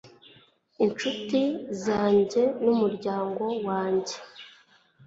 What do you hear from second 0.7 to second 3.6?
inshuti zanjye n'umuryango